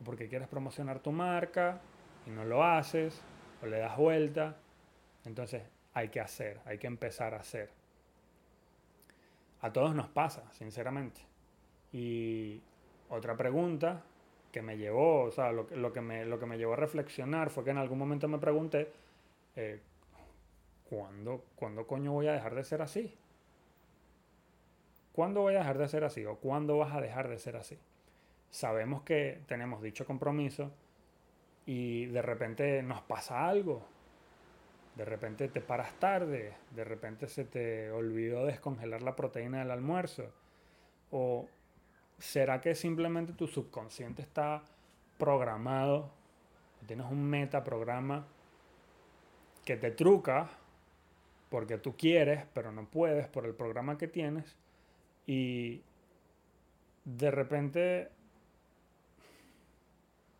o 0.00 0.04
porque 0.04 0.26
quieres 0.28 0.48
promocionar 0.48 0.98
tu 0.98 1.12
marca 1.12 1.80
y 2.26 2.30
no 2.30 2.44
lo 2.44 2.64
haces, 2.64 3.22
o 3.62 3.66
le 3.66 3.78
das 3.78 3.96
vuelta. 3.96 4.56
Entonces 5.24 5.62
hay 5.94 6.08
que 6.08 6.18
hacer, 6.18 6.58
hay 6.64 6.78
que 6.78 6.88
empezar 6.88 7.32
a 7.34 7.38
hacer. 7.38 7.70
A 9.60 9.72
todos 9.72 9.94
nos 9.94 10.08
pasa, 10.08 10.50
sinceramente. 10.50 11.20
Y 11.92 12.60
otra 13.08 13.36
pregunta 13.36 14.02
que 14.50 14.62
me 14.62 14.76
llevó, 14.76 15.26
o 15.26 15.30
sea, 15.30 15.52
lo, 15.52 15.68
que, 15.92 16.00
me, 16.00 16.24
lo 16.24 16.40
que 16.40 16.46
me 16.46 16.58
llevó 16.58 16.72
a 16.72 16.76
reflexionar 16.76 17.50
fue 17.50 17.62
que 17.62 17.70
en 17.70 17.78
algún 17.78 17.98
momento 17.98 18.26
me 18.26 18.38
pregunté, 18.38 18.90
eh, 19.54 19.80
¿cuándo, 20.90 21.44
¿cuándo 21.54 21.86
coño 21.86 22.12
voy 22.12 22.26
a 22.26 22.32
dejar 22.32 22.56
de 22.56 22.64
ser 22.64 22.82
así? 22.82 23.16
¿Cuándo 25.12 25.42
voy 25.42 25.54
a 25.54 25.58
dejar 25.58 25.78
de 25.78 25.88
ser 25.88 26.04
así? 26.04 26.26
¿O 26.26 26.36
cuándo 26.36 26.76
vas 26.78 26.92
a 26.94 27.00
dejar 27.00 27.28
de 27.28 27.38
ser 27.38 27.56
así? 27.56 27.78
Sabemos 28.50 29.02
que 29.02 29.42
tenemos 29.46 29.80
dicho 29.80 30.04
compromiso 30.04 30.72
y 31.64 32.06
de 32.06 32.22
repente 32.22 32.82
nos 32.82 33.02
pasa 33.02 33.48
algo. 33.48 33.86
De 34.96 35.04
repente 35.04 35.48
te 35.48 35.60
paras 35.60 35.94
tarde, 36.00 36.54
de 36.74 36.84
repente 36.84 37.28
se 37.28 37.44
te 37.44 37.92
olvidó 37.92 38.44
descongelar 38.44 39.02
la 39.02 39.14
proteína 39.14 39.60
del 39.60 39.70
almuerzo. 39.70 40.32
¿O 41.12 41.48
será 42.18 42.60
que 42.60 42.74
simplemente 42.74 43.32
tu 43.32 43.46
subconsciente 43.46 44.22
está 44.22 44.64
programado? 45.18 46.10
Tienes 46.86 47.06
un 47.06 47.22
metaprograma 47.22 48.26
que 49.64 49.76
te 49.76 49.92
truca 49.92 50.50
porque 51.50 51.76
tú 51.76 51.96
quieres, 51.96 52.46
pero 52.54 52.72
no 52.72 52.86
puedes 52.86 53.28
por 53.28 53.44
el 53.44 53.54
programa 53.54 53.98
que 53.98 54.08
tienes 54.08 54.56
y 55.26 55.82
de 57.04 57.30
repente 57.30 58.08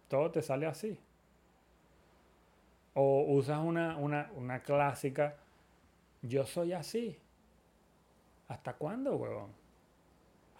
todo 0.09 0.31
te 0.31 0.41
sale 0.41 0.67
así. 0.67 0.99
O 2.95 3.25
usas 3.29 3.61
una, 3.61 4.63
clásica 4.65 5.37
yo 6.23 6.47
soy 6.47 6.73
así. 6.73 7.19
¿Hasta 8.49 8.75
cuándo, 8.75 9.17
huevón? 9.17 9.53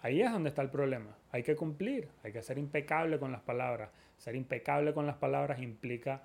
Ahí 0.01 0.21
es 0.21 0.31
donde 0.31 0.49
está 0.49 0.61
el 0.61 0.69
problema. 0.69 1.15
Hay 1.31 1.43
que 1.43 1.55
cumplir, 1.55 2.09
hay 2.23 2.31
que 2.31 2.41
ser 2.41 2.57
impecable 2.57 3.19
con 3.19 3.31
las 3.31 3.41
palabras. 3.41 3.89
Ser 4.17 4.35
impecable 4.35 4.93
con 4.93 5.05
las 5.05 5.17
palabras 5.17 5.61
implica 5.61 6.23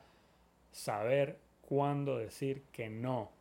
saber 0.71 1.38
cuándo 1.62 2.18
decir 2.18 2.62
que 2.73 2.88
no. 2.88 3.36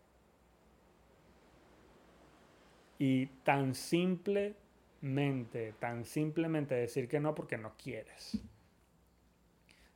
Y 2.98 3.28
tan 3.44 3.76
simplemente, 3.76 5.74
tan 5.80 6.06
simplemente 6.06 6.76
decir 6.76 7.08
que 7.08 7.20
no 7.20 7.36
porque 7.36 7.58
no 7.58 7.74
quieres. 7.78 8.40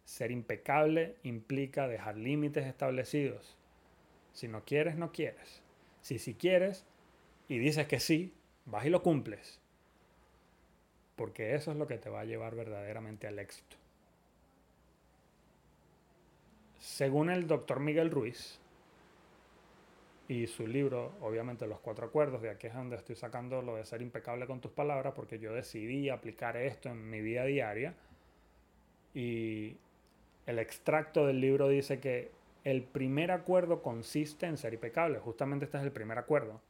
Ser 0.03 0.31
impecable 0.31 1.15
implica 1.23 1.87
dejar 1.87 2.17
límites 2.17 2.65
establecidos. 2.65 3.55
Si 4.33 4.47
no 4.47 4.65
quieres, 4.65 4.95
no 4.95 5.11
quieres. 5.11 5.61
Si 6.01 6.19
sí 6.19 6.33
quieres 6.33 6.85
y 7.47 7.57
dices 7.57 7.87
que 7.87 7.99
sí, 7.99 8.33
vas 8.65 8.85
y 8.85 8.89
lo 8.89 9.03
cumples. 9.03 9.59
Porque 11.15 11.55
eso 11.55 11.71
es 11.71 11.77
lo 11.77 11.87
que 11.87 11.97
te 11.97 12.09
va 12.09 12.21
a 12.21 12.25
llevar 12.25 12.55
verdaderamente 12.55 13.27
al 13.27 13.39
éxito. 13.39 13.75
Según 16.79 17.29
el 17.29 17.45
doctor 17.47 17.79
Miguel 17.81 18.09
Ruiz, 18.09 18.59
y 20.29 20.45
su 20.45 20.67
libro, 20.67 21.17
obviamente 21.21 21.65
Los 21.65 21.79
Cuatro 21.79 22.05
Acuerdos, 22.05 22.43
de 22.43 22.51
aquí 22.51 22.67
es 22.67 22.75
donde 22.75 22.95
estoy 22.95 23.15
sacando 23.15 23.63
lo 23.63 23.77
de 23.77 23.83
ser 23.83 24.03
impecable 24.03 24.45
con 24.45 24.61
tus 24.61 24.71
palabras, 24.71 25.13
porque 25.15 25.39
yo 25.39 25.51
decidí 25.53 26.09
aplicar 26.09 26.55
esto 26.55 26.87
en 26.87 27.09
mi 27.09 27.19
vida 27.19 27.45
diaria. 27.45 27.95
Y 29.15 29.75
el 30.45 30.59
extracto 30.59 31.25
del 31.25 31.41
libro 31.41 31.67
dice 31.67 31.99
que 31.99 32.29
el 32.63 32.83
primer 32.83 33.31
acuerdo 33.31 33.81
consiste 33.81 34.45
en 34.45 34.57
ser 34.57 34.75
impecable. 34.75 35.17
Justamente 35.17 35.65
este 35.65 35.79
es 35.79 35.83
el 35.83 35.91
primer 35.91 36.19
acuerdo. 36.19 36.61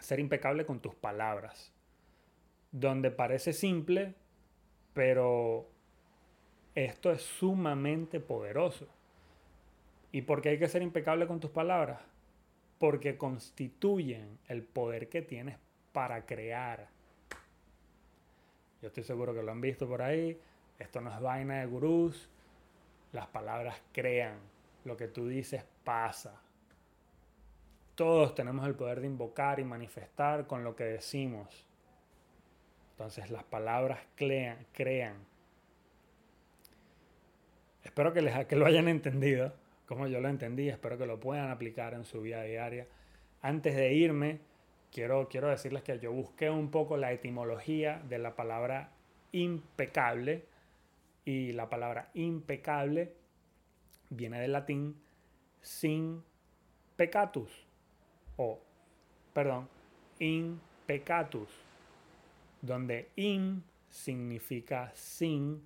Ser 0.00 0.18
impecable 0.18 0.66
con 0.66 0.80
tus 0.80 0.96
palabras. 0.96 1.72
Donde 2.72 3.12
parece 3.12 3.52
simple, 3.52 4.16
pero 4.92 5.68
esto 6.74 7.12
es 7.12 7.22
sumamente 7.22 8.18
poderoso. 8.18 8.88
¿Y 10.10 10.22
por 10.22 10.40
qué 10.40 10.50
hay 10.50 10.58
que 10.58 10.68
ser 10.68 10.82
impecable 10.82 11.26
con 11.26 11.40
tus 11.40 11.50
palabras? 11.50 12.00
Porque 12.78 13.18
constituyen 13.18 14.38
el 14.46 14.62
poder 14.62 15.08
que 15.08 15.22
tienes 15.22 15.58
para 15.92 16.24
crear. 16.24 16.88
Yo 18.80 18.88
estoy 18.88 19.02
seguro 19.02 19.34
que 19.34 19.42
lo 19.42 19.52
han 19.52 19.60
visto 19.60 19.86
por 19.86 20.00
ahí. 20.00 20.40
Esto 20.78 21.00
no 21.00 21.12
es 21.12 21.20
vaina 21.20 21.60
de 21.60 21.66
gurús. 21.66 22.30
Las 23.12 23.26
palabras 23.26 23.76
crean. 23.92 24.38
Lo 24.84 24.96
que 24.96 25.08
tú 25.08 25.26
dices 25.26 25.64
pasa. 25.84 26.40
Todos 27.94 28.34
tenemos 28.34 28.66
el 28.66 28.76
poder 28.76 29.00
de 29.00 29.08
invocar 29.08 29.58
y 29.58 29.64
manifestar 29.64 30.46
con 30.46 30.62
lo 30.62 30.76
que 30.76 30.84
decimos. 30.84 31.66
Entonces 32.92 33.30
las 33.30 33.44
palabras 33.44 33.98
crean. 34.14 34.64
crean. 34.72 35.16
Espero 37.82 38.12
que, 38.12 38.22
les, 38.22 38.46
que 38.46 38.56
lo 38.56 38.66
hayan 38.66 38.86
entendido 38.88 39.52
como 39.88 40.06
yo 40.06 40.20
lo 40.20 40.28
entendí. 40.28 40.68
Espero 40.68 40.98
que 40.98 41.06
lo 41.06 41.18
puedan 41.18 41.50
aplicar 41.50 41.94
en 41.94 42.04
su 42.04 42.20
vida 42.20 42.42
diaria. 42.42 42.86
Antes 43.40 43.74
de 43.74 43.94
irme, 43.94 44.40
quiero, 44.92 45.28
quiero 45.28 45.48
decirles 45.48 45.82
que 45.82 45.98
yo 45.98 46.12
busqué 46.12 46.50
un 46.50 46.70
poco 46.70 46.98
la 46.98 47.10
etimología 47.10 48.02
de 48.06 48.18
la 48.18 48.36
palabra 48.36 48.92
impecable. 49.32 50.44
Y 51.24 51.52
la 51.52 51.70
palabra 51.70 52.10
impecable 52.14 53.14
viene 54.10 54.40
del 54.40 54.52
latín 54.52 55.00
sin 55.62 56.22
pecatus. 56.96 57.66
O, 58.36 58.60
perdón, 59.32 59.68
impecatus. 60.18 61.48
Donde 62.60 63.08
in 63.16 63.64
significa 63.88 64.90
sin 64.94 65.62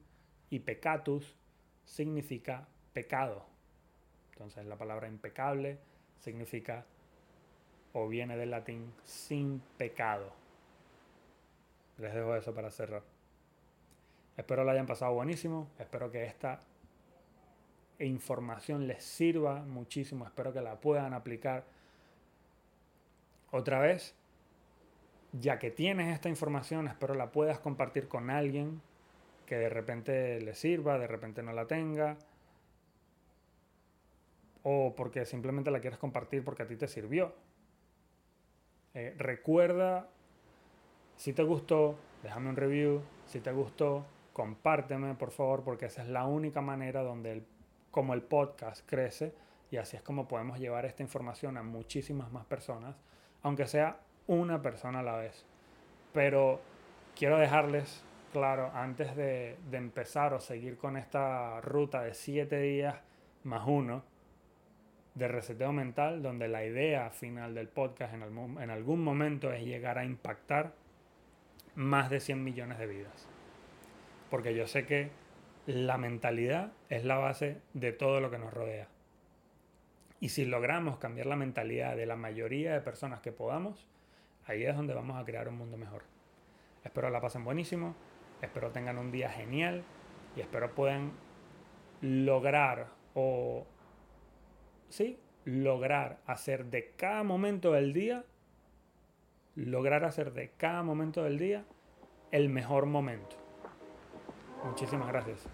y 0.48 0.60
pecatus 0.60 1.36
significa 1.84 2.68
pecado. 2.92 3.51
Entonces 4.42 4.66
la 4.66 4.76
palabra 4.76 5.06
impecable 5.06 5.78
significa 6.18 6.84
o 7.92 8.08
viene 8.08 8.36
del 8.36 8.50
latín 8.50 8.92
sin 9.04 9.62
pecado. 9.78 10.32
Les 11.98 12.12
dejo 12.12 12.34
eso 12.34 12.52
para 12.52 12.68
cerrar. 12.72 13.04
Espero 14.36 14.64
lo 14.64 14.72
hayan 14.72 14.86
pasado 14.86 15.14
buenísimo. 15.14 15.70
Espero 15.78 16.10
que 16.10 16.24
esta 16.24 16.58
información 18.00 18.88
les 18.88 19.04
sirva 19.04 19.60
muchísimo. 19.60 20.24
Espero 20.26 20.52
que 20.52 20.60
la 20.60 20.80
puedan 20.80 21.14
aplicar. 21.14 21.62
Otra 23.52 23.78
vez, 23.78 24.16
ya 25.30 25.60
que 25.60 25.70
tienes 25.70 26.12
esta 26.12 26.28
información, 26.28 26.88
espero 26.88 27.14
la 27.14 27.30
puedas 27.30 27.60
compartir 27.60 28.08
con 28.08 28.28
alguien 28.28 28.82
que 29.46 29.54
de 29.54 29.68
repente 29.68 30.40
le 30.40 30.56
sirva, 30.56 30.98
de 30.98 31.06
repente 31.06 31.44
no 31.44 31.52
la 31.52 31.68
tenga 31.68 32.16
o 34.62 34.94
porque 34.94 35.24
simplemente 35.24 35.70
la 35.70 35.80
quieres 35.80 35.98
compartir 35.98 36.44
porque 36.44 36.62
a 36.62 36.66
ti 36.66 36.76
te 36.76 36.88
sirvió. 36.88 37.32
Eh, 38.94 39.14
recuerda, 39.18 40.08
si 41.16 41.32
te 41.32 41.42
gustó, 41.42 41.96
déjame 42.22 42.50
un 42.50 42.56
review, 42.56 43.00
si 43.26 43.40
te 43.40 43.52
gustó, 43.52 44.04
compárteme 44.32 45.14
por 45.14 45.30
favor 45.30 45.62
porque 45.62 45.86
esa 45.86 46.02
es 46.02 46.08
la 46.08 46.26
única 46.26 46.60
manera 46.60 47.02
donde 47.02 47.32
el, 47.32 47.46
como 47.90 48.14
el 48.14 48.22
podcast 48.22 48.86
crece 48.88 49.34
y 49.70 49.78
así 49.78 49.96
es 49.96 50.02
como 50.02 50.28
podemos 50.28 50.58
llevar 50.58 50.84
esta 50.84 51.02
información 51.02 51.56
a 51.56 51.62
muchísimas 51.62 52.30
más 52.30 52.44
personas, 52.44 52.96
aunque 53.42 53.66
sea 53.66 54.00
una 54.26 54.60
persona 54.60 55.00
a 55.00 55.02
la 55.02 55.16
vez. 55.16 55.44
Pero 56.12 56.60
quiero 57.16 57.38
dejarles 57.38 58.04
claro, 58.32 58.70
antes 58.74 59.16
de, 59.16 59.56
de 59.70 59.76
empezar 59.76 60.34
o 60.34 60.40
seguir 60.40 60.76
con 60.76 60.96
esta 60.96 61.60
ruta 61.60 62.02
de 62.02 62.14
siete 62.14 62.60
días 62.60 62.96
más 63.44 63.66
uno, 63.66 64.02
de 65.14 65.28
reseteo 65.28 65.72
mental, 65.72 66.22
donde 66.22 66.48
la 66.48 66.64
idea 66.64 67.10
final 67.10 67.54
del 67.54 67.68
podcast 67.68 68.14
en, 68.14 68.22
en 68.22 68.70
algún 68.70 69.04
momento 69.04 69.52
es 69.52 69.64
llegar 69.64 69.98
a 69.98 70.04
impactar 70.04 70.74
más 71.74 72.10
de 72.10 72.20
100 72.20 72.42
millones 72.42 72.78
de 72.78 72.86
vidas. 72.86 73.28
Porque 74.30 74.54
yo 74.54 74.66
sé 74.66 74.86
que 74.86 75.10
la 75.66 75.98
mentalidad 75.98 76.72
es 76.88 77.04
la 77.04 77.16
base 77.16 77.60
de 77.74 77.92
todo 77.92 78.20
lo 78.20 78.30
que 78.30 78.38
nos 78.38 78.52
rodea. 78.52 78.88
Y 80.20 80.30
si 80.30 80.44
logramos 80.44 80.98
cambiar 80.98 81.26
la 81.26 81.36
mentalidad 81.36 81.96
de 81.96 82.06
la 82.06 82.16
mayoría 82.16 82.72
de 82.72 82.80
personas 82.80 83.20
que 83.20 83.32
podamos, 83.32 83.86
ahí 84.46 84.64
es 84.64 84.76
donde 84.76 84.94
vamos 84.94 85.20
a 85.20 85.24
crear 85.24 85.48
un 85.48 85.56
mundo 85.56 85.76
mejor. 85.76 86.04
Espero 86.84 87.10
la 87.10 87.20
pasen 87.20 87.44
buenísimo, 87.44 87.94
espero 88.40 88.70
tengan 88.70 88.98
un 88.98 89.10
día 89.12 89.30
genial 89.30 89.84
y 90.36 90.40
espero 90.40 90.74
puedan 90.74 91.12
lograr 92.00 92.88
o 93.14 93.66
¿sí? 94.92 95.18
lograr 95.46 96.18
hacer 96.26 96.66
de 96.66 96.92
cada 96.96 97.22
momento 97.24 97.72
del 97.72 97.92
día, 97.94 98.24
lograr 99.56 100.04
hacer 100.04 100.32
de 100.32 100.50
cada 100.50 100.82
momento 100.82 101.24
del 101.24 101.38
día 101.38 101.64
el 102.30 102.48
mejor 102.50 102.86
momento. 102.86 103.36
Muchísimas 104.64 105.08
gracias. 105.08 105.48